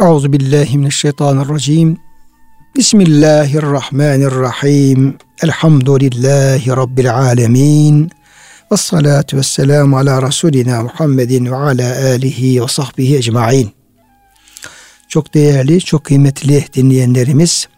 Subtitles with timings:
[0.00, 1.98] Euzu billahi mineşşeytanirracim.
[2.76, 5.16] Bismillahirrahmanirrahim.
[5.42, 8.10] Elhamdülillahi rabbil alamin.
[8.72, 13.70] Ves salatu vesselamu ala Resulina Muhammedin ve ala alihi ve sahbihi ecmaîn.
[15.08, 17.68] Çok değerli, çok kıymetli dinleyenlerimiz,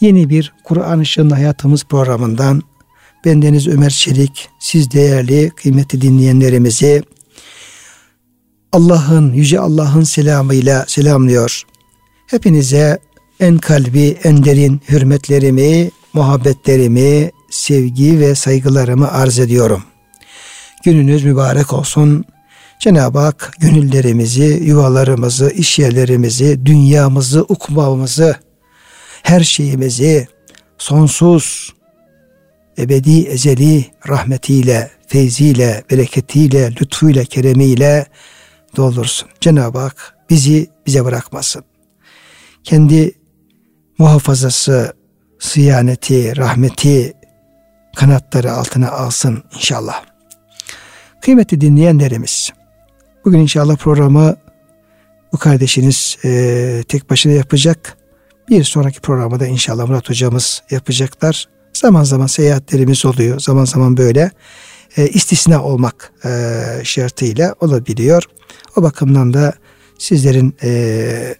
[0.00, 2.62] yeni bir Kur'an Işığında Hayatımız programından
[3.24, 7.02] bendeniz Ömer Çelik, siz değerli, kıymetli dinleyenlerimizi
[8.72, 11.62] Allah'ın, Yüce Allah'ın selamıyla selamlıyor.
[12.26, 12.98] Hepinize
[13.40, 19.82] en kalbi, en derin hürmetlerimi, muhabbetlerimi, sevgi ve saygılarımı arz ediyorum.
[20.84, 22.24] Gününüz mübarek olsun.
[22.80, 28.36] Cenab-ı Hak gönüllerimizi, yuvalarımızı, iş yerlerimizi, dünyamızı, ukbamızı,
[29.22, 30.28] her şeyimizi
[30.78, 31.72] sonsuz,
[32.78, 38.06] ebedi, ezeli rahmetiyle, feyziyle, bereketiyle, lütfuyla, keremiyle
[38.76, 39.28] doldursun.
[39.40, 41.64] Cenab-ı Hak bizi bize bırakmasın.
[42.64, 43.14] Kendi
[43.98, 44.92] muhafazası,
[45.38, 47.12] sıyaneti, rahmeti
[47.96, 50.04] kanatları altına alsın inşallah.
[51.20, 52.52] Kıymetli dinleyenlerimiz,
[53.24, 54.36] bugün inşallah programı
[55.32, 57.96] bu kardeşiniz e, tek başına yapacak.
[58.48, 61.48] Bir sonraki programı da inşallah Murat hocamız yapacaklar.
[61.72, 63.40] Zaman zaman seyahatlerimiz oluyor.
[63.40, 64.30] Zaman zaman böyle
[64.96, 66.30] e, istisna olmak e,
[66.84, 68.22] şartıyla olabiliyor.
[68.76, 69.52] O bakımdan da
[69.98, 71.34] sizlerin e,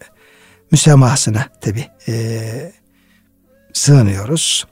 [0.70, 2.42] müsamahasına tabi e,
[3.72, 4.66] sığınıyoruz.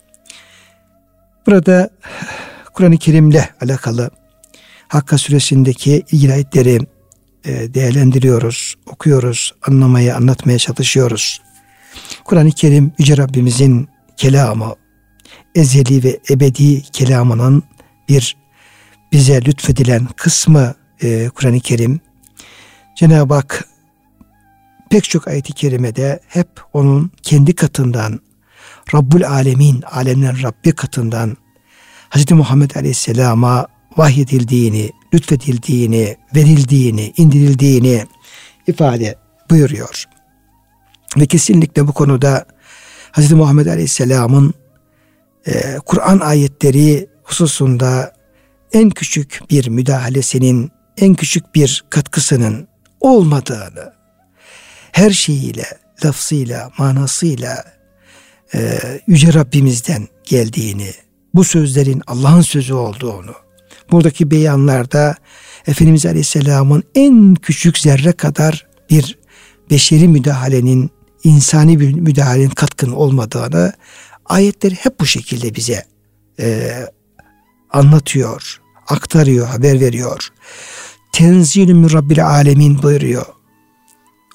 [1.47, 1.91] Burada
[2.75, 4.11] Kur'an-ı Kerim'le alakalı
[4.91, 6.81] Hakka suresindeki ilgili ayetleri
[7.45, 11.43] e, değerlendiriyoruz, okuyoruz, anlamaya, anlatmaya çalışıyoruz.
[12.25, 14.75] Kur'an-ı Kerim Yüce Rabbimizin kelamı,
[15.55, 17.63] ezeli ve ebedi kelamının
[18.09, 18.37] bir
[19.13, 22.01] bize lütfedilen kısmı e, Kur'an-ı Kerim.
[22.97, 23.69] Cenab-ı Hak
[24.91, 28.21] pek çok ayet-i kerimede hep onun kendi katından,
[28.95, 31.37] Rabbul Alemin, alemlerin Rabbi katından
[32.11, 32.33] Hz.
[32.33, 38.07] Muhammed Aleyhisselam'a vahyedildiğini, lütfedildiğini, verildiğini, indirildiğini
[38.67, 39.15] ifade
[39.51, 40.05] buyuruyor.
[41.17, 42.47] Ve kesinlikle bu konuda
[43.13, 43.33] Hz.
[43.33, 44.55] Muhammed Aleyhisselam'ın
[45.47, 48.20] e, Kur'an ayetleri hususunda
[48.73, 52.69] en küçük bir müdahalesinin, en küçük bir katkısının
[53.01, 53.93] olmadığını,
[54.93, 55.67] her şeyiyle,
[56.05, 57.65] lafzıyla, manasıyla
[58.55, 60.91] e, Yüce Rabbimizden geldiğini,
[61.35, 63.35] bu sözlerin Allah'ın sözü olduğunu,
[63.91, 65.17] buradaki beyanlarda
[65.67, 69.19] Efendimiz Aleyhisselam'ın en küçük zerre kadar bir
[69.71, 70.91] beşeri müdahalenin,
[71.25, 73.73] insani bir müdahalenin katkın olmadığını
[74.27, 75.85] ayetleri hep bu şekilde bize
[76.41, 76.71] e,
[77.73, 80.29] anlatıyor, aktarıyor, haber veriyor.
[81.13, 83.27] Tenzilü min Rabbil Alemin buyuruyor.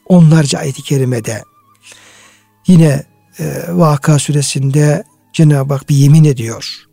[0.06, 1.44] Onlarca ayet-i kerimede.
[2.68, 3.04] Yine
[3.40, 5.04] e, Vaka suresinde
[5.34, 6.86] Cenab-ı Hak bir yemin ediyor.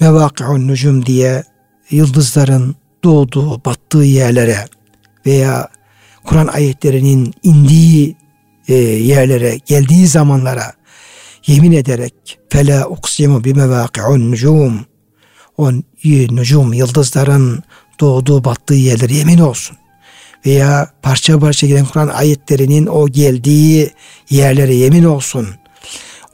[0.00, 1.44] Mevaki'un nucum diye
[1.90, 4.64] yıldızların doğduğu, battığı yerlere
[5.26, 5.68] veya
[6.24, 8.16] Kur'an ayetlerinin indiği
[8.68, 10.72] e, yerlere, geldiği zamanlara
[11.46, 14.86] yemin ederek fela uksimu bi mevaki'un nucum
[15.56, 15.72] o
[16.36, 17.62] nucum yıldızların
[18.00, 19.76] doğduğu battığı yerlere yemin olsun.
[20.46, 23.90] Veya parça parça gelen Kur'an ayetlerinin o geldiği
[24.30, 25.48] yerlere yemin olsun.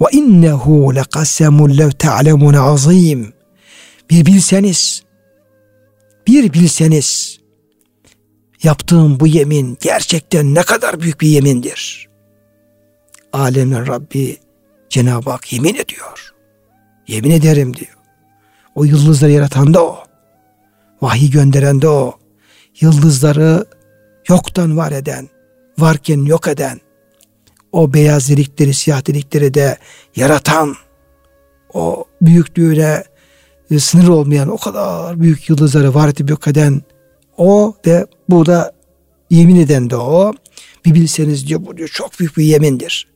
[0.01, 3.33] Ve innehu lekasemun lev ta'lemun azim.
[4.11, 5.03] Bir bilseniz,
[6.27, 7.39] bir bilseniz
[8.63, 12.09] yaptığım bu yemin gerçekten ne kadar büyük bir yemindir.
[13.33, 14.37] Alemin Rabbi
[14.89, 16.35] Cenab-ı Hak yemin ediyor.
[17.09, 18.00] Yemin ederim diyor.
[18.75, 19.99] O yıldızları yaratan da o.
[21.03, 22.15] Vahiy gönderen de o.
[22.81, 23.65] Yıldızları
[24.29, 25.29] yoktan var eden,
[25.79, 26.81] varken yok eden,
[27.73, 29.79] o beyaz delikleri, siyah delikleri de
[30.17, 30.75] yaratan,
[31.75, 33.05] o büyüklüğüne
[33.71, 36.83] e, sınır olmayan o kadar büyük yıldızları var edip yok eden
[37.37, 38.73] o ve bu da
[39.31, 40.33] yemin eden de o.
[40.85, 43.09] Bir bilseniz diyor bu diyor çok büyük bir yemindir.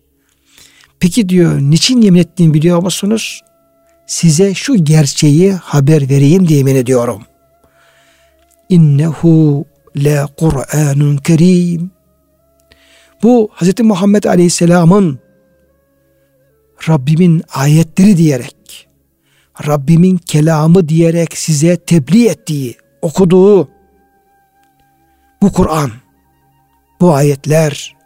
[1.01, 3.41] Peki diyor niçin yemin ettiğini biliyor musunuz?
[4.07, 7.23] Size şu gerçeği haber vereyim diye yemin ediyorum.
[8.69, 9.65] İnnehu
[10.05, 11.91] le Kur'anun kerim.
[13.23, 13.81] Bu Hz.
[13.81, 15.19] Muhammed Aleyhisselam'ın
[16.89, 18.89] Rabbimin ayetleri diyerek,
[19.67, 23.69] Rabbimin kelamı diyerek size tebliğ ettiği, okuduğu
[25.43, 25.91] bu Kur'an,
[27.01, 27.97] bu ayetler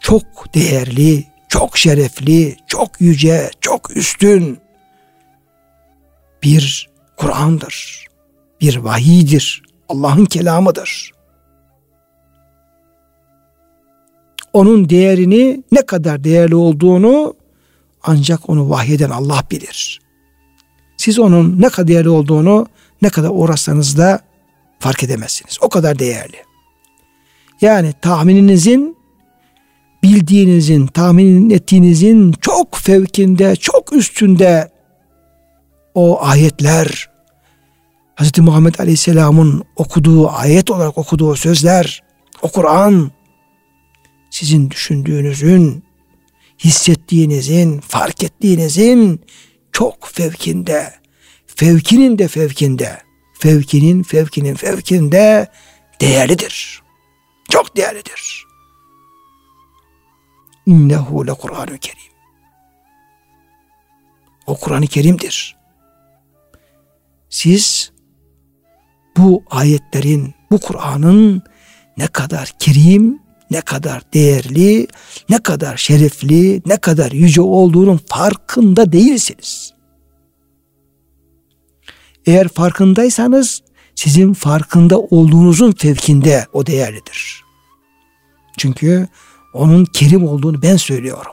[0.00, 4.58] çok değerli, çok şerefli, çok yüce, çok üstün
[6.42, 8.06] bir Kur'an'dır.
[8.60, 9.62] Bir vahiydir.
[9.88, 11.12] Allah'ın kelamıdır.
[14.52, 17.34] onun değerini ne kadar değerli olduğunu
[18.02, 20.00] ancak onu vahyeden Allah bilir.
[20.96, 22.66] Siz onun ne kadar değerli olduğunu
[23.02, 24.20] ne kadar uğraşsanız da
[24.78, 25.58] fark edemezsiniz.
[25.60, 26.36] O kadar değerli.
[27.60, 28.96] Yani tahmininizin
[30.02, 34.70] bildiğinizin, tahmin ettiğinizin çok fevkinde, çok üstünde
[35.94, 37.10] o ayetler,
[38.16, 38.38] Hz.
[38.38, 42.02] Muhammed Aleyhisselam'ın okuduğu, ayet olarak okuduğu sözler,
[42.42, 43.10] o Kur'an,
[44.30, 45.84] sizin düşündüğünüzün,
[46.58, 49.20] hissettiğinizin, fark ettiğinizin
[49.72, 50.94] çok fevkinde,
[51.46, 53.02] fevkinin de fevkinde,
[53.38, 55.48] fevkinin fevkinin fevkinde
[56.00, 56.82] değerlidir.
[57.48, 58.46] Çok değerlidir.
[60.66, 61.98] İnnehu le Kur'an-ı Kerim.
[64.46, 65.59] O Kur'an-ı Kerim'dir.
[67.30, 67.92] Siz
[69.16, 71.42] bu ayetlerin, bu Kur'an'ın
[71.96, 73.18] ne kadar kerim,
[73.50, 74.86] ne kadar değerli,
[75.28, 79.74] ne kadar şerefli, ne kadar yüce olduğunun farkında değilsiniz.
[82.26, 83.62] Eğer farkındaysanız
[83.94, 87.44] sizin farkında olduğunuzun fevkinde o değerlidir.
[88.58, 89.08] Çünkü
[89.54, 91.32] onun kerim olduğunu ben söylüyorum.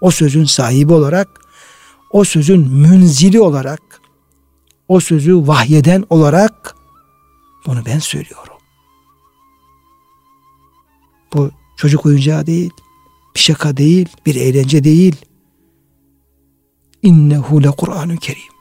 [0.00, 1.28] O sözün sahibi olarak,
[2.10, 3.80] o sözün münzili olarak,
[4.90, 6.76] o sözü vahyeden olarak
[7.66, 8.56] bunu ben söylüyorum.
[11.34, 12.70] Bu çocuk oyuncağı değil,
[13.34, 15.16] bir şaka değil, bir eğlence değil.
[17.02, 18.52] İnnehu le Kur'an-ı Kerim.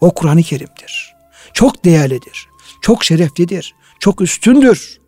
[0.00, 1.14] O Kur'an-ı Kerim'dir.
[1.52, 2.48] Çok değerlidir.
[2.80, 3.74] Çok şereflidir.
[4.00, 5.00] Çok üstündür.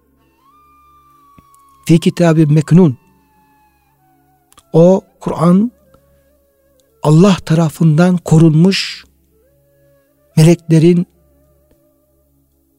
[1.87, 2.99] Fi kitabı meknun.
[4.73, 5.73] O Kur'an
[7.02, 9.07] Allah tarafından korunmuş
[10.38, 11.06] meleklerin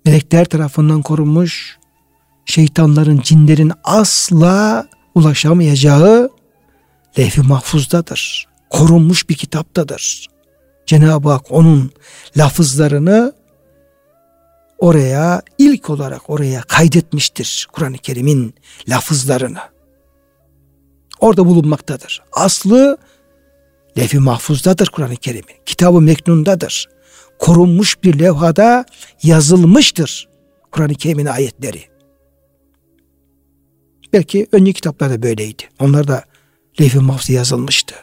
[0.05, 1.77] melekler tarafından korunmuş
[2.45, 6.29] şeytanların, cinlerin asla ulaşamayacağı
[7.19, 8.47] lehvi mahfuzdadır.
[8.69, 10.27] Korunmuş bir kitaptadır.
[10.85, 11.91] Cenab-ı Hak onun
[12.37, 13.33] lafızlarını
[14.77, 17.67] oraya ilk olarak oraya kaydetmiştir.
[17.71, 18.53] Kur'an-ı Kerim'in
[18.89, 19.59] lafızlarını.
[21.19, 22.21] Orada bulunmaktadır.
[22.33, 22.97] Aslı
[23.97, 25.55] levh-i mahfuzdadır Kur'an-ı Kerim'in.
[25.65, 26.98] Kitabı Meknun'dadır.
[27.39, 28.85] Korunmuş bir levhada
[29.23, 30.29] yazılmıştır
[30.71, 31.83] Kur'an-ı Kerim'in ayetleri.
[34.13, 35.63] Belki önceki kitaplarda böyleydi.
[35.79, 36.23] Onlar da
[36.81, 37.95] levh-i mahfuz yazılmıştı.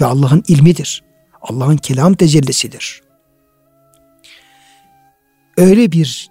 [0.00, 1.04] Ve Allah'ın ilmidir.
[1.42, 3.02] Allah'ın kelam tecellisidir.
[5.56, 6.30] Öyle bir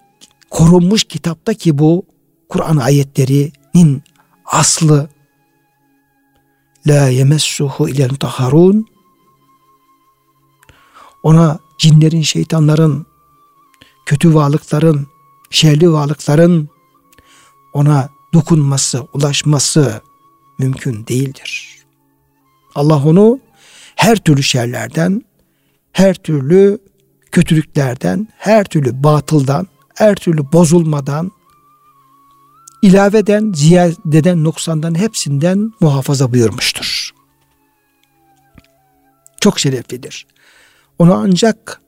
[0.50, 2.06] korunmuş kitapta ki bu
[2.50, 4.04] Kur'an ayetlerinin
[4.46, 5.10] aslı
[6.88, 8.88] la yemessuhu ilel mutahharun
[11.26, 13.06] ona cinlerin, şeytanların,
[14.06, 15.08] kötü varlıkların,
[15.50, 16.70] şerli varlıkların
[17.74, 20.02] ona dokunması, ulaşması
[20.60, 21.80] mümkün değildir.
[22.76, 23.40] Allah onu
[23.96, 25.22] her türlü şerlerden,
[25.92, 26.80] her türlü
[27.32, 31.32] kötülüklerden, her türlü batıldan, her türlü bozulmadan,
[32.82, 37.12] ilaveden, ziyadeden, noksandan hepsinden muhafaza buyurmuştur.
[39.42, 40.26] Çok şereflidir.
[41.00, 41.82] Onu ancak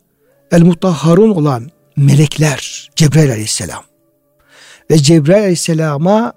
[0.51, 3.83] el mutahharun olan melekler, Cebrail aleyhisselam
[4.91, 6.33] ve Cebrail aleyhisselama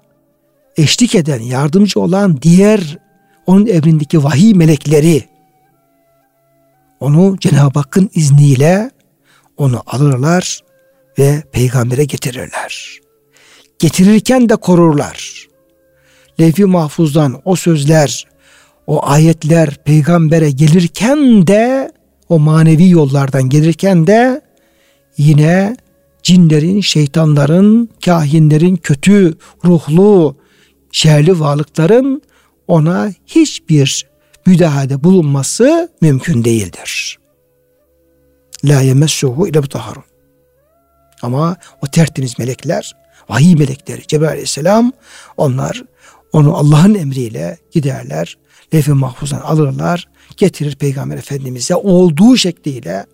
[0.77, 2.97] eşlik eden, yardımcı olan diğer
[3.47, 5.31] onun emrindeki vahiy melekleri
[7.01, 8.91] onu Cenab-ı Hakk'ın izniyle
[9.57, 10.59] onu alırlar
[11.19, 12.99] ve peygambere getirirler.
[13.79, 15.47] Getirirken de korurlar.
[16.39, 18.27] Levh-i mahfuzdan o sözler,
[18.87, 21.91] o ayetler peygambere gelirken de
[22.31, 24.41] o manevi yollardan gelirken de
[25.17, 25.77] yine
[26.23, 30.35] cinlerin, şeytanların, kahinlerin, kötü ruhlu,
[30.91, 32.21] şerli varlıkların
[32.67, 34.07] ona hiçbir
[34.45, 37.19] müdahalede bulunması mümkün değildir.
[38.63, 40.03] La yemessuhu ile mutahharun.
[41.21, 42.95] Ama o tertemiz melekler,
[43.29, 44.91] vahiy melekleri Cebrail aleyhisselam
[45.37, 45.83] onlar
[46.33, 48.37] onu Allah'ın emriyle giderler.
[48.73, 50.07] Levh-i mahfuzdan alırlar,
[50.37, 53.05] getirir Peygamber Efendimiz'e olduğu şekliyle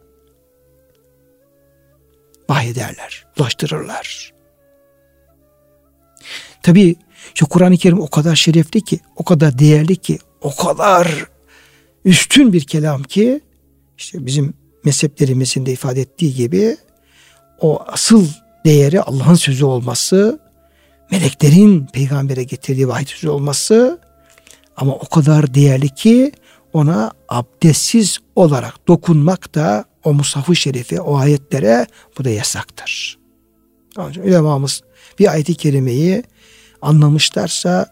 [2.50, 4.34] vahyederler, ulaştırırlar.
[6.64, 6.96] Tabi
[7.34, 11.28] şu Kur'an-ı Kerim o kadar şerefli ki, o kadar değerli ki, o kadar
[12.06, 13.42] üstün bir kelam ki,
[13.98, 16.78] işte bizim mezheplerimizin de ifade ettiği gibi
[17.60, 18.28] o asıl
[18.66, 20.40] değeri Allah'ın sözü olması,
[21.12, 24.00] meleklerin peygambere getirdiği vahiy olması
[24.78, 26.32] ama o kadar değerli ki
[26.74, 31.88] ona abdestsiz olarak dokunmak da o musafı şerifi, o ayetlere
[32.18, 33.18] bu da yasaktır.
[33.98, 34.82] Ulemamız
[35.20, 36.24] bir ayeti kerimeyi
[36.82, 37.86] anlamışlarsa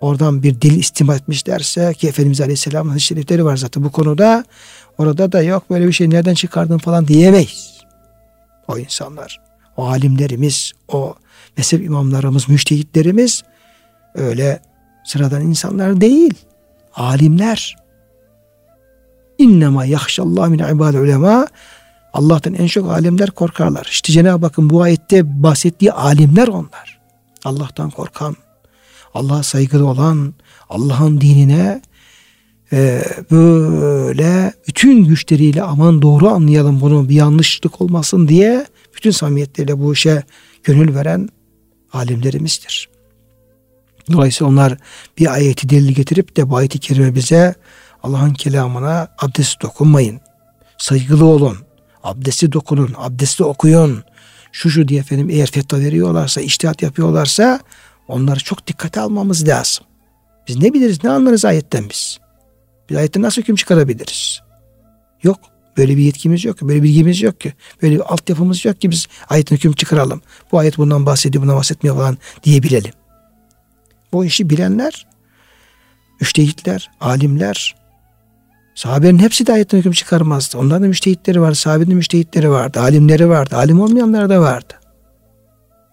[0.00, 4.44] oradan bir dil istima etmişlerse ki Efendimiz Aleyhisselam'ın hadis şerifleri var zaten bu konuda
[4.98, 7.82] orada da yok böyle bir şey nereden çıkardın falan diyemeyiz.
[8.68, 9.40] O insanlar,
[9.76, 11.14] o alimlerimiz, o
[11.56, 13.42] mezhep imamlarımız, müştehitlerimiz
[14.14, 14.60] öyle
[15.04, 16.34] sıradan insanlar değil.
[16.94, 17.76] Alimler.
[19.38, 21.46] İnnemâ yahşallâh min ibâd ulema
[22.12, 23.88] Allah'tan en çok alimler korkarlar.
[23.90, 27.00] İşte Cenab-ı Hakk'ın bu ayette bahsettiği alimler onlar.
[27.44, 28.36] Allah'tan korkan,
[29.14, 30.34] Allah'a saygılı olan,
[30.68, 31.80] Allah'ın dinine
[32.72, 38.66] e, böyle bütün güçleriyle aman doğru anlayalım bunu bir yanlışlık olmasın diye
[38.96, 40.22] bütün samimiyetleriyle bu işe
[40.64, 41.28] gönül veren
[41.92, 42.88] alimlerimizdir.
[44.12, 44.76] Dolayısıyla onlar
[45.18, 47.54] bir ayeti delil getirip de bu ayeti kerime bize
[48.02, 50.20] Allah'ın kelamına abdest dokunmayın.
[50.78, 51.58] Saygılı olun.
[52.02, 52.94] Abdesti dokunun.
[52.96, 54.04] Abdesti okuyun.
[54.52, 57.60] Şu şu diye efendim eğer fetva veriyorlarsa, iştihat yapıyorlarsa
[58.08, 59.84] onları çok dikkate almamız lazım.
[60.48, 62.18] Biz ne biliriz, ne anlarız ayetten biz?
[62.90, 64.40] Biz ayetten nasıl hüküm çıkarabiliriz?
[65.22, 65.40] Yok.
[65.76, 67.52] Böyle bir yetkimiz yok ki, böyle bilgimiz yok ki,
[67.82, 70.22] böyle bir altyapımız yok ki biz ayetin hüküm çıkaralım.
[70.52, 72.92] Bu ayet bundan bahsediyor, bundan bahsetmiyor falan diyebilelim.
[74.12, 75.06] Bu işi bilenler,
[76.20, 77.76] müştehitler, alimler,
[78.74, 80.58] sahabenin hepsi de ayetten hüküm çıkarmazdı.
[80.58, 84.74] Onların da müştehitleri vardı, sahabenin müştehitleri vardı, alimleri vardı, alim olmayanlar da vardı.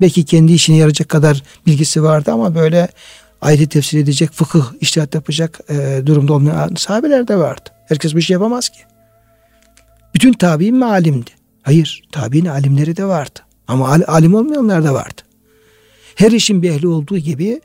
[0.01, 2.87] Belki kendi işine yarayacak kadar bilgisi vardı ama böyle
[3.41, 7.69] ayeti tefsir edecek, fıkıh, iştihat yapacak e, durumda olmayan sahabeler de vardı.
[7.85, 8.79] Herkes bir şey yapamaz ki.
[10.13, 11.31] Bütün tabi'in mi alimdi?
[11.63, 13.39] Hayır, tabi'in alimleri de vardı.
[13.67, 15.21] Ama al, alim olmayanlar da vardı.
[16.15, 17.61] Her işin bir ehli olduğu gibi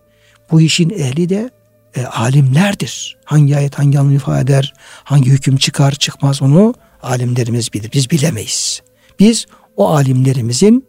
[0.51, 1.51] bu işin ehli de
[1.97, 3.17] e, alimlerdir.
[3.25, 4.75] Hangi ayet hangi anlam ifade eder,
[5.05, 7.91] hangi hüküm çıkar çıkmaz onu alimlerimiz bilir.
[7.93, 8.83] Biz bilemeyiz.
[9.19, 9.47] Biz
[9.77, 10.87] o alimlerimizin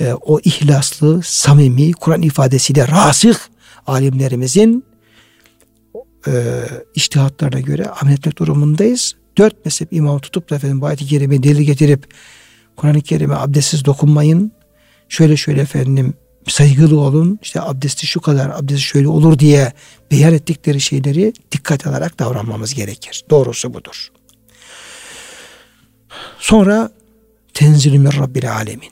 [0.00, 3.34] e, o ihlaslı, samimi, Kur'an ifadesiyle rasih
[3.86, 4.84] alimlerimizin
[6.26, 6.32] e,
[6.94, 9.16] iştihatlarına göre amel etmek durumundayız.
[9.38, 12.06] Dört mezhep imam tutup da efendim bu ayet-i kerime delil getirip
[12.76, 14.52] Kur'an-ı Kerim'e abdestsiz dokunmayın.
[15.08, 16.14] Şöyle şöyle efendim
[16.48, 17.38] saygılı olun.
[17.42, 19.72] İşte abdesti şu kadar, abdesti şöyle olur diye
[20.10, 23.24] beyan ettikleri şeyleri dikkat alarak davranmamız gerekir.
[23.30, 24.08] Doğrusu budur.
[26.38, 26.90] Sonra
[27.54, 28.90] tenzilü min rabbil alemin.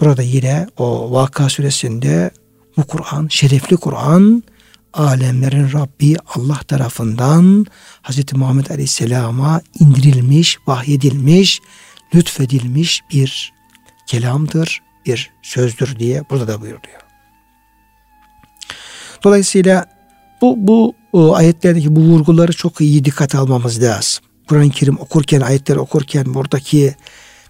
[0.00, 2.30] Burada yine o Vaka suresinde
[2.76, 4.42] bu Kur'an, şerefli Kur'an
[4.96, 7.66] alemlerin Rabbi Allah tarafından
[8.02, 8.32] Hz.
[8.32, 11.60] Muhammed Aleyhisselam'a indirilmiş, vahyedilmiş,
[12.14, 13.52] lütfedilmiş bir
[14.06, 17.00] kelamdır, bir sözdür diye burada da buyuruyor.
[19.24, 19.86] Dolayısıyla
[20.42, 24.24] bu, bu o ayetlerdeki bu vurguları çok iyi dikkat almamız lazım.
[24.48, 26.94] Kur'an-ı Kerim okurken, ayetleri okurken buradaki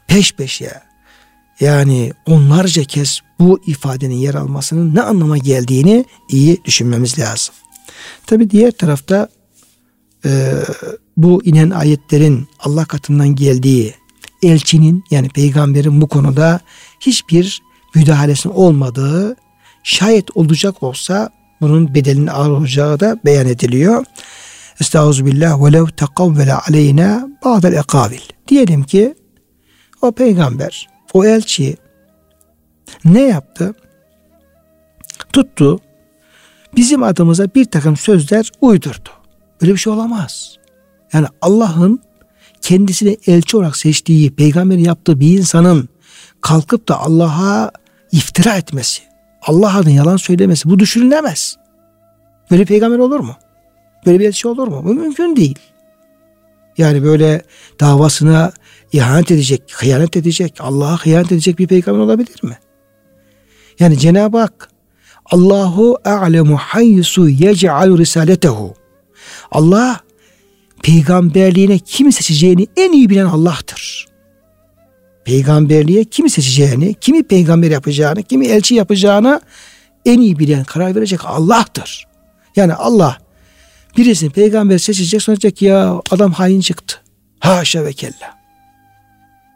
[0.06, 0.85] peş peşe
[1.60, 7.54] yani onlarca kez bu ifadenin yer almasının ne anlama geldiğini iyi düşünmemiz lazım.
[8.26, 9.28] Tabi diğer tarafta
[10.24, 10.52] e,
[11.16, 13.94] bu inen ayetlerin Allah katından geldiği
[14.42, 16.60] elçinin yani peygamberin bu konuda
[17.00, 17.62] hiçbir
[17.94, 19.36] müdahalesinin olmadığı
[19.82, 24.04] şayet olacak olsa bunun bedelinin ağır olacağı da beyan ediliyor.
[24.80, 28.20] Estağfirullah ve lev tekavvele aleyna ba'del ekavil.
[28.48, 29.14] Diyelim ki
[30.02, 31.76] o peygamber o elçi
[33.04, 33.74] ne yaptı?
[35.32, 35.80] Tuttu
[36.76, 39.08] bizim adımıza bir takım sözler uydurdu.
[39.62, 40.56] Böyle bir şey olamaz.
[41.12, 42.00] Yani Allah'ın
[42.60, 45.88] kendisini elçi olarak seçtiği, peygamberin yaptığı bir insanın
[46.40, 47.70] kalkıp da Allah'a
[48.12, 49.02] iftira etmesi,
[49.42, 51.56] Allah'a yalan söylemesi bu düşünülemez.
[52.50, 53.36] Böyle peygamber olur mu?
[54.06, 54.82] Böyle bir elçi olur mu?
[54.84, 55.58] Bu mümkün değil.
[56.78, 57.42] Yani böyle
[57.80, 58.52] davasına
[58.92, 62.58] ihanet edecek, hıyanet edecek, Allah'a hıyanet edecek bir peygamber olabilir mi?
[63.80, 64.70] Yani Cenab-ı Hak
[65.30, 68.74] Allahu a'lemu haysu yec'al risaletehu.
[69.50, 70.00] Allah
[70.82, 74.06] peygamberliğine kimi seçeceğini en iyi bilen Allah'tır.
[75.24, 79.40] Peygamberliğe kimi seçeceğini, kimi peygamber yapacağını, kimi elçi yapacağını
[80.04, 82.06] en iyi bilen, karar verecek Allah'tır.
[82.56, 83.18] Yani Allah
[83.96, 86.96] birisini peygamber seçecek sonra diyecek ya adam hain çıktı.
[87.40, 88.35] Haşa ve kella.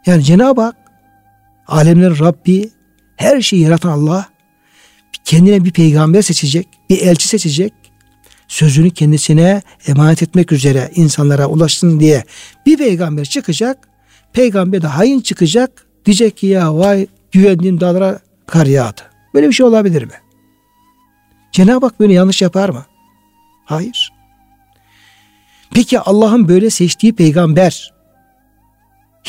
[0.05, 0.75] Yani Cenab-ı Hak
[1.67, 2.69] alemlerin Rabbi
[3.15, 4.29] her şeyi yaratan Allah
[5.25, 7.73] kendine bir peygamber seçecek, bir elçi seçecek.
[8.47, 12.23] Sözünü kendisine emanet etmek üzere insanlara ulaşsın diye
[12.65, 13.87] bir peygamber çıkacak.
[14.33, 15.87] Peygamber de hain çıkacak.
[16.05, 19.01] Diyecek ki ya vay güvendiğim dağlara kar yağdı.
[19.33, 20.13] Böyle bir şey olabilir mi?
[21.51, 22.85] Cenab-ı Hak böyle yanlış yapar mı?
[23.65, 24.13] Hayır.
[25.73, 27.93] Peki Allah'ın böyle seçtiği peygamber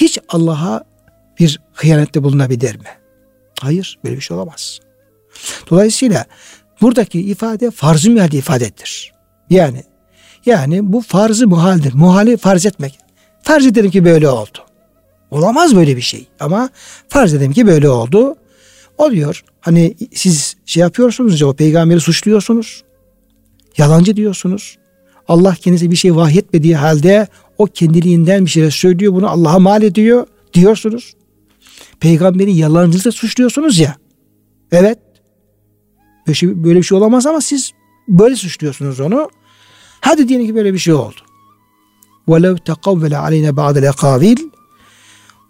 [0.03, 0.85] hiç Allah'a
[1.39, 2.89] bir hıyanette bulunabilir mi?
[3.61, 4.81] Hayır böyle bir şey olamaz.
[5.71, 6.27] Dolayısıyla
[6.83, 9.13] Buradaki ifade farz-ı mühal ifadedir.
[9.51, 9.85] Yani
[10.47, 11.95] yani bu farzı muhaldir.
[11.95, 12.99] Muhali farz etmek.
[13.43, 14.59] Farz edelim ki böyle oldu.
[15.31, 16.27] Olamaz böyle bir şey.
[16.41, 16.71] Ama
[17.09, 18.35] farz edelim ki böyle oldu.
[18.99, 19.45] Oluyor.
[19.61, 22.83] Hani siz şey yapıyorsunuz ya o peygamberi suçluyorsunuz.
[23.79, 24.79] Yalancı diyorsunuz.
[25.29, 27.27] Allah kendisi bir şey vahyetmediği halde
[27.63, 29.15] o kendiliğinden bir şeyler söylüyor.
[29.15, 31.15] Bunu Allah'a mal ediyor diyorsunuz.
[32.01, 33.97] Peygamberi yalancılıkla suçluyorsunuz ya.
[34.73, 34.99] Evet.
[36.33, 37.73] Şey, böyle bir şey olamaz ama siz
[38.09, 39.31] böyle suçluyorsunuz onu.
[40.01, 41.21] Hadi diyelim ki böyle bir şey oldu.
[42.29, 44.51] وَلَوْ تَقَوَّلَ عَلَيْنَا بَعْدَ الْاَقَابِيلِ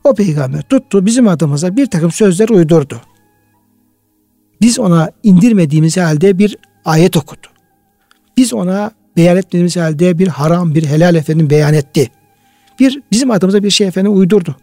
[0.04, 3.00] O peygamber tuttu bizim adımıza bir takım sözler uydurdu.
[4.60, 7.46] Biz ona indirmediğimiz halde bir ayet okudu.
[8.36, 12.10] Biz ona beyan etmediğimiz halde bir haram, bir helal efendim beyan etti.
[12.80, 14.56] Bir bizim adımıza bir şey efendim uydurdu.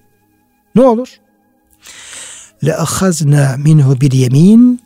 [0.75, 1.19] Ne olur?
[2.65, 4.81] Le ahazna minhu bil yemin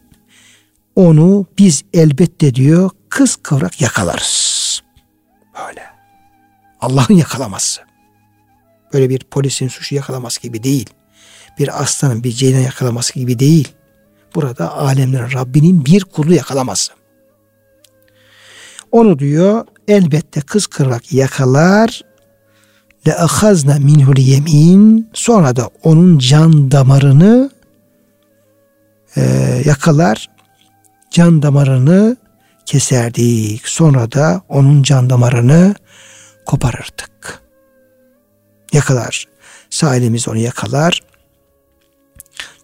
[0.96, 4.84] onu biz elbette diyor kız kıvrak yakalarız.
[5.56, 5.84] Böyle.
[6.82, 7.82] Allah'ın yakalaması.
[8.94, 10.90] Böyle bir polisin suçu yakalaması gibi değil.
[11.60, 13.68] Bir aslanın bir ceylan yakalaması gibi değil.
[14.36, 16.94] Burada alemlerin Rabbinin bir kulu yakalaması.
[18.94, 22.02] Onu diyor elbette kız kıvrak yakalar
[23.08, 27.52] le ahazna minhul yemin sonra da onun can damarını
[29.16, 29.22] e,
[29.66, 30.30] yakalar
[31.12, 32.18] can damarını
[32.66, 33.68] keserdik.
[33.68, 35.76] Sonra da onun can damarını
[36.46, 37.42] koparırdık.
[38.74, 39.28] Yakalar.
[39.70, 39.96] Sağ
[40.28, 41.00] onu yakalar.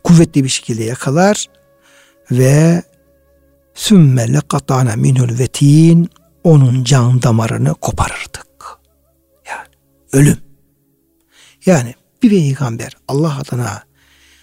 [0.03, 1.45] Kuvvetli bir şekilde yakalar
[2.31, 2.83] ve
[3.79, 6.09] sümme lekatana minhul vetin
[6.43, 8.79] onun can damarını koparırdık.
[9.47, 9.67] Yani
[10.13, 10.37] ölüm.
[11.65, 11.93] Yani
[12.23, 13.83] bir peygamber Allah adına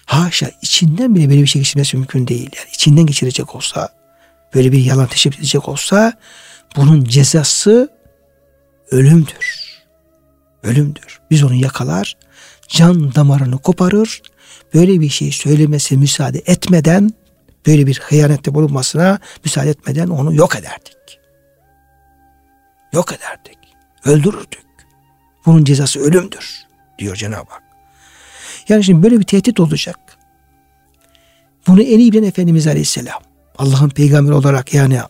[0.05, 2.51] haşa içinden bile böyle bir şey geçirmesi mümkün değil.
[2.57, 3.89] Yani içinden geçirecek olsa
[4.55, 6.13] böyle bir yalan teşebbüs edecek olsa
[6.77, 7.89] bunun cezası
[8.91, 9.67] ölümdür.
[10.63, 11.21] Ölümdür.
[11.31, 12.17] Biz onu yakalar,
[12.69, 14.23] can damarını koparır,
[14.75, 17.11] böyle bir şey söylemesi müsaade etmeden,
[17.67, 21.21] böyle bir hıyanette bulunmasına müsaade etmeden onu yok ederdik.
[22.93, 23.59] Yok ederdik.
[24.05, 24.67] Öldürürdük.
[25.47, 26.67] Bunun cezası ölümdür
[26.99, 27.63] diyor Cenab-ı Hak.
[28.69, 29.99] Yani şimdi böyle bir tehdit olacak.
[31.67, 33.23] Bunu en iyi bilen Efendimiz Aleyhisselam.
[33.59, 35.01] Allah'ın peygamberi olarak yani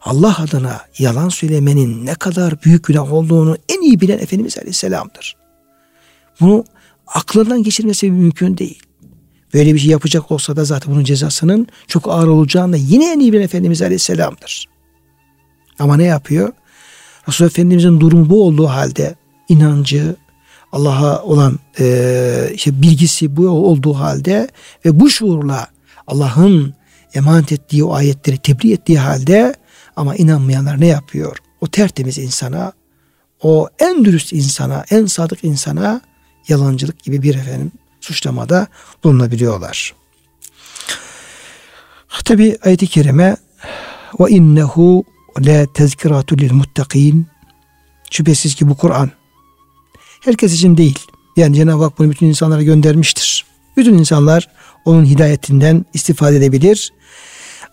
[0.00, 5.36] Allah adına yalan söylemenin ne kadar büyük günah olduğunu en iyi bilen Efendimiz Aleyhisselam'dır.
[6.40, 6.64] Bunu
[7.06, 8.82] aklından geçirmesi mümkün değil.
[9.54, 13.32] Böyle bir şey yapacak olsa da zaten bunun cezasının çok ağır olacağını yine en iyi
[13.32, 14.68] bilen Efendimiz Aleyhisselam'dır.
[15.78, 16.52] Ama ne yapıyor?
[17.28, 19.14] Resul Efendimizin durumu bu olduğu halde
[19.48, 20.16] inancı,
[20.72, 24.48] Allah'a olan e, işte bilgisi bu olduğu halde
[24.84, 25.66] ve bu şuurla
[26.06, 26.74] Allah'ın
[27.14, 29.54] emanet ettiği o ayetleri tebliğ ettiği halde
[29.96, 31.36] ama inanmayanlar ne yapıyor?
[31.60, 32.72] O tertemiz insana,
[33.42, 36.00] o en dürüst insana, en sadık insana
[36.48, 37.72] yalancılık gibi bir efendim
[38.04, 38.66] suçlamada
[39.04, 39.94] bulunabiliyorlar.
[42.24, 43.36] Tabi ayet-i kerime
[44.20, 45.04] ve innehu
[45.38, 47.26] la tezkiratu lil muttakin
[48.10, 49.10] şüphesiz ki bu Kur'an
[50.20, 50.98] herkes için değil.
[51.36, 53.44] Yani Cenab-ı Hak bunu bütün insanlara göndermiştir.
[53.76, 54.48] Bütün insanlar
[54.84, 56.92] onun hidayetinden istifade edebilir.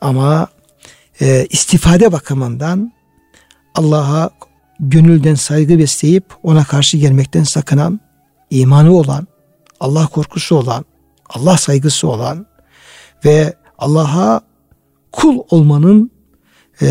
[0.02, 0.48] Ama
[1.22, 2.94] e, istifade bakımından
[3.76, 4.30] Allah'a
[4.80, 8.00] gönülden saygı besleyip ona karşı gelmekten sakınan,
[8.50, 9.28] imanı olan,
[9.80, 10.86] Allah korkusu olan,
[11.30, 12.46] Allah saygısı olan
[13.26, 14.42] ve Allah'a
[15.12, 16.12] kul olmanın
[16.82, 16.88] e,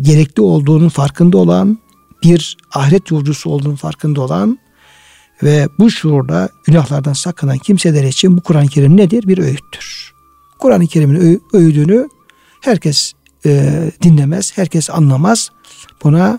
[0.00, 1.78] gerekli olduğunun farkında olan
[2.22, 4.58] bir ahiret yolcusu olduğunun farkında olan
[5.42, 9.28] ve bu şuurda günahlardan sakınan kimseler için bu Kur'an-ı Kerim nedir?
[9.28, 10.12] Bir öğüttür.
[10.58, 12.08] Kur'an-ı Kerim'in öğüdünü
[12.60, 13.12] herkes
[13.46, 15.50] e, dinlemez, herkes anlamaz.
[16.04, 16.38] Buna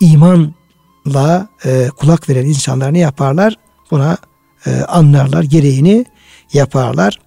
[0.00, 3.56] imanla e, kulak veren insanlar ne yaparlar?
[3.90, 4.18] Buna
[4.66, 6.04] e, anlarlar, gereğini
[6.52, 7.18] yaparlar.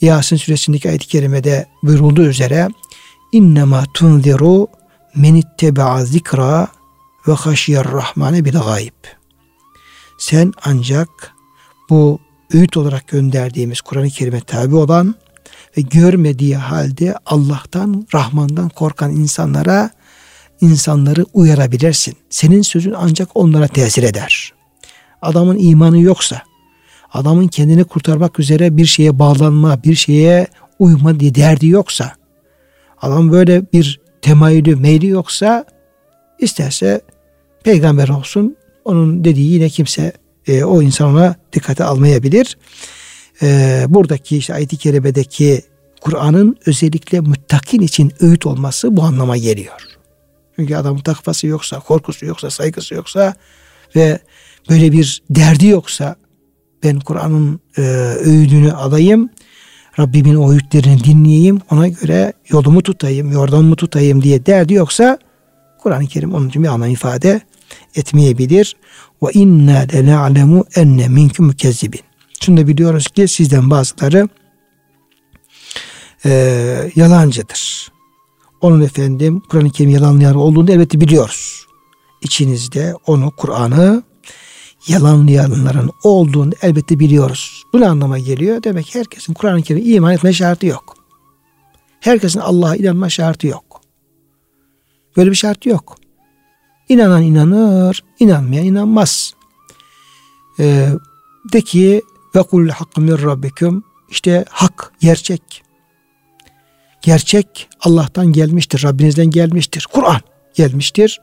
[0.00, 2.68] Yasin suresindeki ayet-i kerimede buyurulduğu üzere
[3.32, 4.66] innema tunziru
[5.14, 6.68] men itteba'a zikra
[7.28, 9.04] ve haşiyer rahmane bil gayb.
[10.18, 11.08] Sen ancak
[11.90, 12.20] bu
[12.54, 15.14] öğüt olarak gönderdiğimiz Kur'an-ı Kerim'e tabi olan
[15.76, 19.90] ve görmediği halde Allah'tan, Rahman'dan korkan insanlara
[20.60, 22.16] insanları uyarabilirsin.
[22.30, 24.52] Senin sözün ancak onlara tesir eder.
[25.22, 26.42] Adamın imanı yoksa,
[27.12, 30.46] adamın kendini kurtarmak üzere bir şeye bağlanma, bir şeye
[30.78, 32.12] uyma diye derdi yoksa,
[33.02, 35.64] adam böyle bir temayülü, meyli yoksa
[36.38, 37.00] isterse
[37.64, 40.12] peygamber olsun, onun dediği yine kimse
[40.46, 42.58] e, o insan ona dikkate almayabilir.
[43.42, 45.62] E, buradaki işte ayet-i kerimedeki
[46.00, 49.80] Kur'an'ın özellikle müttakin için öğüt olması bu anlama geliyor.
[50.56, 53.34] Çünkü adamın takvası yoksa, korkusu yoksa, saygısı yoksa
[53.96, 54.18] ve
[54.70, 56.16] böyle bir derdi yoksa
[56.82, 57.82] ben Kur'an'ın e,
[58.24, 59.30] öğüdünü alayım,
[59.98, 65.18] Rabbimin o öğütlerini dinleyeyim, ona göre yolumu tutayım, yordamımı tutayım diye derdi yoksa
[65.78, 67.40] Kur'an-ı Kerim onun için bir anlam ifade
[67.94, 68.76] etmeyebilir.
[69.22, 72.00] Ve inna lena'lemu enne minkum mükezzibin.
[72.42, 74.28] Şunu da biliyoruz ki sizden bazıları
[76.24, 76.30] e,
[76.96, 77.88] yalancıdır.
[78.60, 81.66] Onun efendim Kur'an-ı Kerim yalanlayan olduğunu elbette biliyoruz.
[82.22, 84.02] İçinizde onu Kur'an'ı
[84.88, 87.62] yalanlayanların olduğunu elbette biliyoruz.
[87.72, 88.62] Bu ne anlama geliyor?
[88.62, 90.94] Demek ki herkesin Kur'an-ı Kerim iman etme şartı yok.
[92.00, 93.80] Herkesin Allah'a inanma şartı yok.
[95.16, 95.96] Böyle bir şart yok.
[96.88, 99.34] İnanan inanır, inanmayan inanmaz.
[100.60, 100.88] Ee,
[101.52, 102.02] de ki
[102.34, 105.62] ve kul hakkı min rabbikum işte hak, gerçek.
[107.02, 109.86] Gerçek Allah'tan gelmiştir, Rabbinizden gelmiştir.
[109.92, 110.20] Kur'an
[110.54, 111.20] gelmiştir.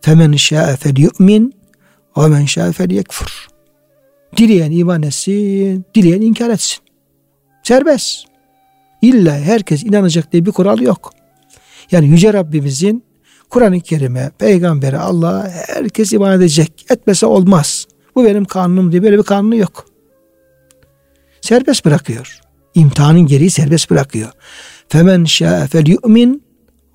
[0.00, 1.54] Femen şa'e fel yu'min
[2.16, 3.46] ve men şa'e fel yekfur.
[4.36, 6.78] Dileyen iman etsin, dileyen inkar etsin.
[7.62, 8.24] Serbest.
[9.02, 11.12] İlla herkes inanacak diye bir kural yok.
[11.90, 13.04] Yani Yüce Rabbimizin
[13.50, 16.86] Kur'an-ı Kerim'e, peygambere, Allah'a herkes iman edecek.
[16.90, 17.86] Etmese olmaz.
[18.14, 19.86] Bu benim kanunum diye böyle bir kanunu yok.
[21.40, 22.40] Serbest bırakıyor.
[22.74, 24.30] İmtihanın gereği serbest bırakıyor.
[24.88, 26.42] Femen şâ'e fel yu'min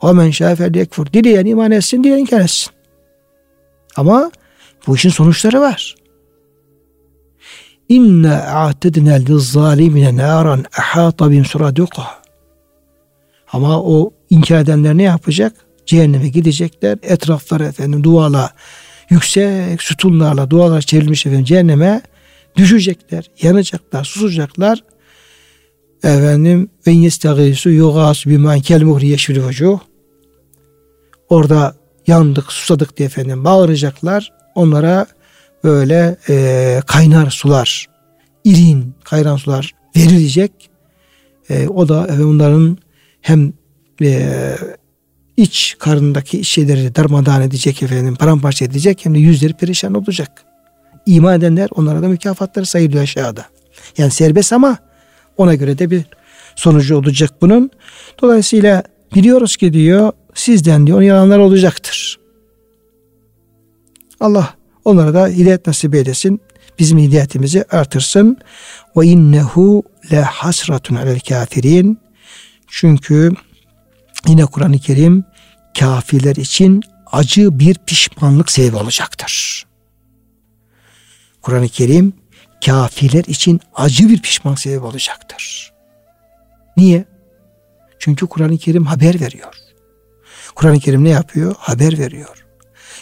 [0.04, 1.06] ve men şâ'e fel yekfur.
[1.13, 2.71] Dileyen iman etsin, dileyen inkar etsin.
[3.95, 4.32] Ama
[4.88, 5.95] bu işin sonuçları var.
[7.89, 12.26] İnna a'tedna lizzalimine naran ahata suraduqa.
[13.52, 15.54] Ama o inkar edenler ne yapacak?
[15.86, 16.98] Cehenneme gidecekler.
[17.02, 18.50] Etrafları efendim duvarla
[19.10, 22.02] yüksek sütunlarla duvarlar çevrilmiş efendim cehenneme
[22.56, 24.84] düşecekler, yanacaklar, susacaklar.
[26.04, 29.80] Efendim ve yestagisu yugas biman kel muhri vucuh.
[31.30, 31.76] Orada
[32.08, 34.35] yandık, susadık diye efendim bağıracaklar.
[34.56, 35.06] Onlara
[35.63, 37.86] böyle e, kaynar sular,
[38.44, 40.52] irin kaynar sular verilecek.
[41.50, 42.78] E, o da efendim, onların
[43.22, 43.54] hem
[44.02, 44.36] e,
[45.38, 50.46] iç karnındaki şeyleri darmadağın edecek efendim, paramparça edecek hem de yüzleri perişan olacak.
[51.06, 53.46] İman edenler onlara da mükafatları sayılıyor aşağıda.
[53.98, 54.78] Yani serbest ama
[55.38, 56.06] ona göre de bir
[56.56, 57.72] sonucu olacak bunun.
[58.22, 58.84] Dolayısıyla
[59.15, 62.24] biliyoruz ki diyor sizden diyor yalanlar olacaktır.
[64.19, 64.54] Allah
[64.86, 66.41] onlara da hidayet nasip eylesin.
[66.80, 68.38] Bizim hidayetimizi artırsın.
[68.97, 71.99] Ve innehu le hasratun alel kafirin.
[72.67, 73.32] Çünkü
[74.28, 75.23] yine Kur'an-ı Kerim
[75.80, 79.65] kafirler için acı bir pişmanlık sebebi olacaktır.
[81.41, 82.13] Kur'an-ı Kerim
[82.65, 85.73] kafirler için acı bir pişman sebebi olacaktır.
[86.78, 87.06] Niye?
[87.99, 89.54] Çünkü Kur'an-ı Kerim haber veriyor.
[90.56, 91.56] Kur'an-ı Kerim ne yapıyor?
[91.60, 92.45] Haber veriyor.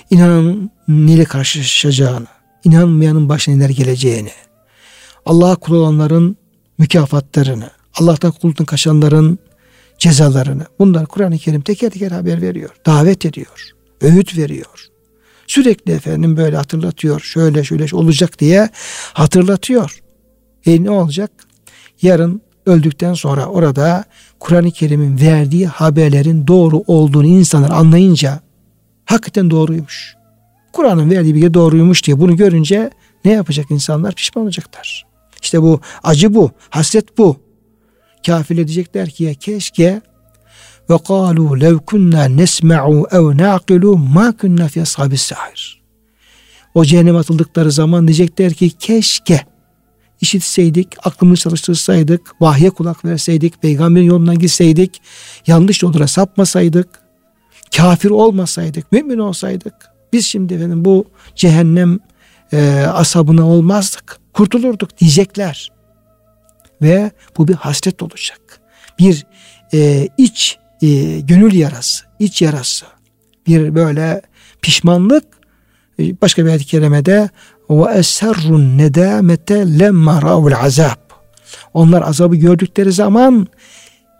[0.10, 2.28] İnananın neyle karşılaşacağını,
[2.64, 4.32] inanmayanın başına neler geleceğini,
[5.26, 6.38] Allah'a kul olanların
[6.78, 9.40] mükafatlarını, Allah'tan kuldan kaçanların
[9.98, 12.70] cezalarını bunlar Kur'an-ı Kerim teker teker haber veriyor.
[12.86, 13.70] Davet ediyor.
[14.02, 14.88] Öğüt veriyor.
[15.48, 17.22] Sürekli efendim böyle hatırlatıyor.
[17.22, 18.70] Şöyle şöyle olacak diye
[19.14, 20.00] hatırlatıyor.
[20.66, 21.32] E ne olacak?
[22.02, 24.04] Yarın öldükten sonra orada
[24.40, 28.40] Kur'an-ı Kerim'in verdiği haberlerin doğru olduğunu insanlar anlayınca
[29.06, 30.16] hakikaten doğruymuş.
[30.74, 32.90] Kur'an'ın verdiği bilgi doğruymuş diye bunu görünce
[33.26, 34.16] ne yapacak insanlar?
[34.16, 35.06] Pişman olacaklar.
[35.42, 37.38] İşte bu acı bu, hasret bu.
[38.26, 40.02] Kafirler diyecekler ki ya keşke
[40.90, 45.84] ve kalu lev kunna nesma'u ev naqilu ma kunna fi ashabis sahir.
[46.74, 49.42] O cehennem atıldıkları zaman diyecekler ki keşke
[50.22, 55.02] işitseydik, aklımızı çalıştırsaydık, vahye kulak verseydik, peygamberin yolundan gitseydik,
[55.48, 56.88] yanlış yollara sapmasaydık,
[57.78, 62.00] kafir olmasaydık, mümin olsaydık, biz şimdi efendim bu cehennem
[62.54, 65.72] e, asabına olmazdık, kurtulurduk diyecekler.
[66.82, 68.62] Ve bu bir hasret olacak.
[69.00, 69.26] Bir
[69.74, 72.86] e, iç e, gönül yarası, iç yarası,
[73.48, 74.22] bir böyle
[74.62, 75.24] pişmanlık
[76.00, 77.30] e, başka bir ayet-i kerimede
[77.70, 81.04] ve eserrun nedamete lemma ra'ul azab.
[81.74, 83.48] Onlar azabı gördükleri zaman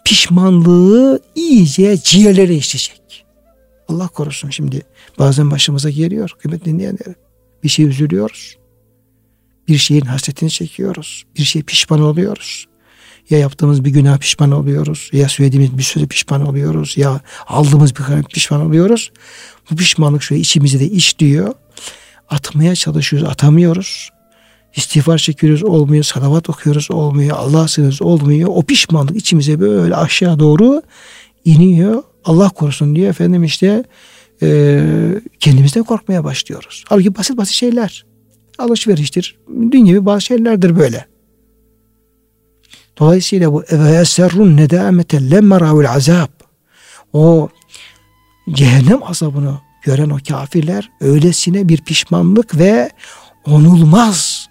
[0.06, 3.23] pişmanlığı iyice ciğerlere işleyecek.
[3.88, 4.82] Allah korusun şimdi
[5.20, 7.16] bazen başımıza geliyor kıymetli dinleyenler.
[7.64, 8.58] Bir şey üzülüyoruz.
[9.68, 11.24] Bir şeyin hasretini çekiyoruz.
[11.38, 12.66] Bir şey pişman oluyoruz.
[13.30, 15.10] Ya yaptığımız bir günah pişman oluyoruz.
[15.14, 16.98] Ya söylediğimiz bir sözü pişman oluyoruz.
[16.98, 19.12] Ya aldığımız bir karar pişman oluyoruz.
[19.72, 21.54] Bu pişmanlık şöyle içimizde de işliyor.
[22.30, 24.10] Atmaya çalışıyoruz, atamıyoruz.
[24.76, 28.50] İstiğfar çekiyoruz olmuyor, salavat okuyoruz olmuyor, Allah'a sığınıyoruz olmuyor.
[28.54, 30.82] O pişmanlık içimize böyle aşağı doğru
[31.46, 32.04] iniyor.
[32.26, 33.84] Allah korusun diye efendim işte
[34.42, 34.82] e,
[35.40, 36.84] kendimizden korkmaya başlıyoruz.
[36.90, 38.06] Halbuki basit basit şeyler.
[38.60, 39.38] Alışveriştir.
[39.72, 41.06] Dünya bazı şeylerdir böyle.
[43.00, 45.56] Dolayısıyla bu ve eserrun nedamete lemma
[45.90, 46.30] azab.
[47.14, 47.50] O
[48.50, 52.90] cehennem azabını gören o kafirler öylesine bir pişmanlık ve
[53.46, 54.50] onulmaz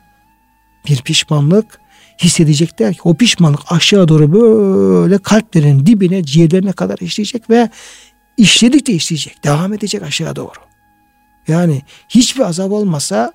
[0.88, 1.80] bir pişmanlık
[2.22, 7.70] hissedecekler ki o pişmanlık aşağı doğru böyle kalplerin dibine ciğerlerine kadar işleyecek ve
[8.36, 9.44] işledikçe işleyecek.
[9.44, 10.58] Devam edecek aşağı doğru.
[11.48, 13.32] Yani hiçbir azap olmasa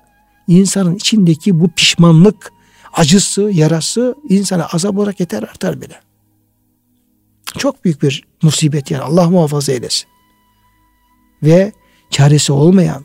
[0.48, 2.52] insanın içindeki bu pişmanlık
[2.92, 6.00] acısı, yarası insana azap olarak yeter artar bile.
[7.58, 10.08] Çok büyük bir musibet yani Allah muhafaza eylesin.
[11.42, 11.72] Ve
[12.10, 13.04] çaresi olmayan,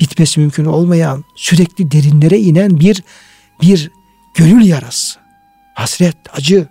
[0.00, 3.02] bitmesi mümkün olmayan, sürekli derinlere inen bir
[3.62, 3.90] bir
[4.38, 5.18] gönül yarası.
[5.74, 6.66] Hasret, acı.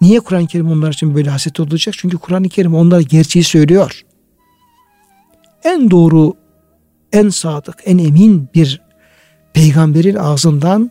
[0.00, 1.94] Niye Kur'an-ı Kerim onlar için böyle hasret olacak?
[1.98, 4.02] Çünkü Kur'an-ı Kerim onlara gerçeği söylüyor.
[5.64, 6.34] En doğru,
[7.12, 8.80] en sadık, en emin bir
[9.52, 10.90] peygamberin ağzından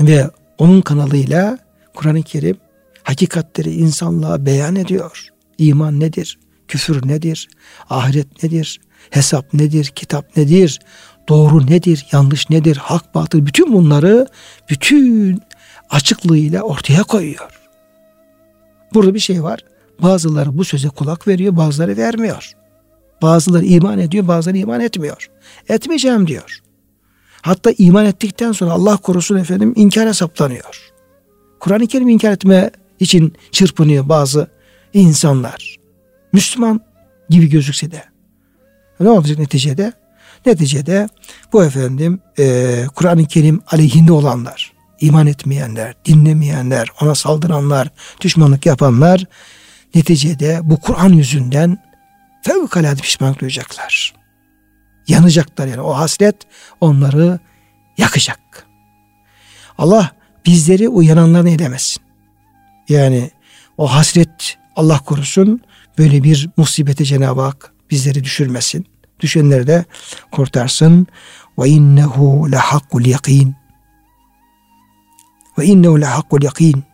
[0.00, 1.58] ve onun kanalıyla
[1.94, 2.56] Kur'an-ı Kerim
[3.02, 5.28] hakikatleri insanlığa beyan ediyor.
[5.58, 6.38] İman nedir?
[6.68, 7.48] Küfür nedir?
[7.90, 8.80] Ahiret nedir?
[9.10, 9.84] Hesap nedir?
[9.84, 10.80] Kitap nedir?
[11.28, 12.06] Doğru nedir?
[12.12, 12.76] Yanlış nedir?
[12.76, 14.26] Hak batıl bütün bunları
[14.70, 15.42] bütün
[15.90, 17.60] açıklığıyla ortaya koyuyor.
[18.94, 19.60] Burada bir şey var.
[20.02, 22.52] Bazıları bu söze kulak veriyor, bazıları vermiyor.
[23.22, 25.30] Bazıları iman ediyor, bazıları iman etmiyor.
[25.68, 26.58] Etmeyeceğim diyor.
[27.42, 30.92] Hatta iman ettikten sonra Allah korusun efendim inkara saplanıyor.
[31.60, 34.46] Kur'an-ı Kerim inkar etme için çırpınıyor bazı
[34.92, 35.76] insanlar.
[36.32, 36.80] Müslüman
[37.28, 38.04] gibi gözükse de.
[39.00, 39.92] Ne olacak neticede?
[40.46, 41.08] Neticede
[41.52, 47.88] bu efendim e, Kur'an-ı Kerim aleyhinde olanlar, iman etmeyenler, dinlemeyenler, ona saldıranlar,
[48.20, 49.24] düşmanlık yapanlar
[49.94, 51.78] neticede bu Kur'an yüzünden
[52.42, 54.14] fevkalade pişmanlık duyacaklar.
[55.08, 56.36] Yanacaklar yani o hasret
[56.80, 57.38] onları
[57.98, 58.66] yakacak.
[59.78, 60.10] Allah
[60.46, 62.02] bizleri uyananlarını eylemesin.
[62.88, 63.30] Yani
[63.78, 65.60] o hasret Allah korusun
[65.98, 68.86] böyle bir musibete Cenab-ı Hak bizleri düşürmesin.
[69.20, 69.84] Düşenleri de
[70.32, 71.06] kurtarsın.
[71.58, 73.54] Ve innehu lehakkul yakin.
[75.58, 76.84] Ve innehu lehakkul yakin.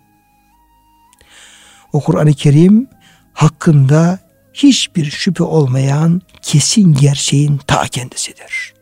[1.92, 2.88] O Kur'an-ı Kerim
[3.32, 4.18] hakkında
[4.54, 8.74] hiçbir şüphe olmayan kesin gerçeğin ta kendisidir.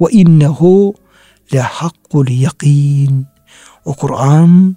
[0.00, 0.94] Ve innehu
[1.54, 3.26] lehakkul yakin.
[3.84, 4.76] O Kur'an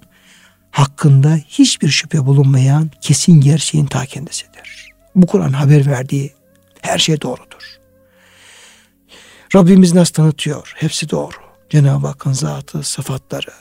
[0.70, 4.88] hakkında hiçbir şüphe bulunmayan kesin gerçeğin ta kendisidir.
[5.14, 6.34] Bu Kur'an haber verdiği
[6.82, 7.78] her şey doğrudur.
[9.54, 10.72] Rabbimiz nasıl tanıtıyor?
[10.76, 11.36] Hepsi doğru.
[11.70, 13.52] Cenab-ı Hakk'ın zatı, sıfatları,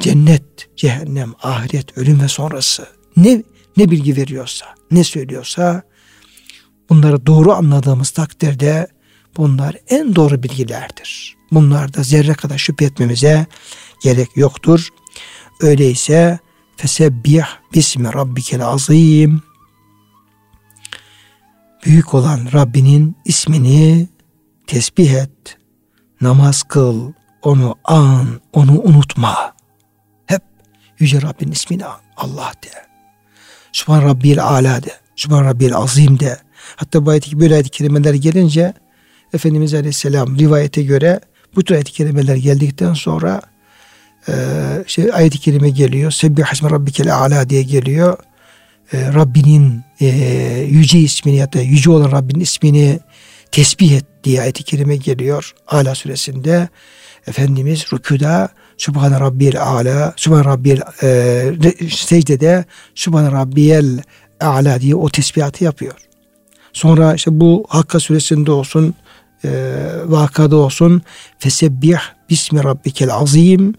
[0.00, 3.42] cennet, cehennem, ahiret, ölüm ve sonrası ne
[3.76, 5.82] ne bilgi veriyorsa, ne söylüyorsa
[6.90, 8.86] bunları doğru anladığımız takdirde
[9.36, 11.36] bunlar en doğru bilgilerdir.
[11.52, 13.46] Bunlarda zerre kadar şüphe etmemize
[14.02, 14.88] gerek yoktur.
[15.60, 16.38] Öyleyse
[16.76, 17.44] fesebbih
[17.74, 19.42] bismi rabbikel azim
[21.84, 24.08] büyük olan Rabbinin ismini
[24.66, 25.58] tesbih et,
[26.20, 27.12] namaz kıl,
[27.42, 29.54] onu an, onu unutma.
[30.26, 30.42] Hep
[30.98, 32.68] Yüce Rabbin ismini an, Allah de.
[33.72, 36.38] Sübhan Rabbil Ala de, Sübhan Rabbil Azim de.
[36.76, 38.74] Hatta bu ayet böyle ayet kelimeler gelince
[39.32, 41.20] Efendimiz Aleyhisselam rivayete göre
[41.56, 43.42] bu tür ayet kelimeler geldikten sonra
[44.28, 44.32] e,
[44.86, 46.10] şey, ayet-i kerime geliyor.
[46.10, 48.18] Sebbih hasme rabbikel ala diye geliyor.
[48.92, 50.06] E, Rabbinin e,
[50.70, 52.98] yüce ismini ya da yüce olan Rabbinin ismini
[53.52, 55.54] tesbih et diye ayet-i kerime geliyor.
[55.68, 56.68] Ala suresinde
[57.26, 64.02] Efendimiz rükuda Subhane Rabbiyel Ala, Subhane Rabbiyel e, secdede Subhane Rabbiyel
[64.40, 65.94] Ala diye o tesbihatı yapıyor.
[66.72, 68.94] Sonra işte bu Hakka suresinde olsun,
[69.44, 69.50] e,
[70.04, 71.02] vakada olsun
[71.38, 71.98] Fesebbih
[72.30, 73.74] Bismi Rabbikel Azim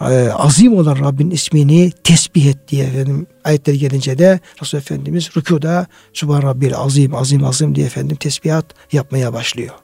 [0.00, 5.86] e, azim olan Rabbin ismini tesbih et diye efendim ayetler gelince de Resul Efendimiz rükuda
[6.12, 9.74] Subhan Rabbil azim azim azim diye efendim tesbihat yapmaya başlıyor.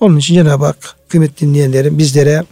[0.00, 2.44] Onun için Cenab-ı Hak kıymetli dinleyenlerim bizlere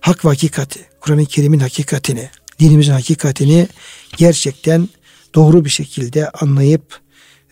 [0.00, 3.68] hak ve hakikati, Kur'an-ı Kerim'in hakikatini, dinimizin hakikatini
[4.16, 4.88] gerçekten
[5.34, 7.00] doğru bir şekilde anlayıp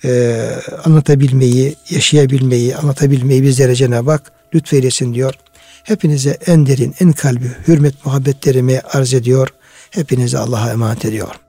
[0.05, 0.51] e,
[0.85, 5.35] anlatabilmeyi, yaşayabilmeyi, anlatabilmeyi bizlere Cenab-ı Hak lütfeylesin diyor.
[5.85, 9.49] Hepinize en derin, en kalbi hürmet muhabbetlerimi arz ediyor.
[9.91, 11.41] Hepinize Allah'a emanet ediyorum.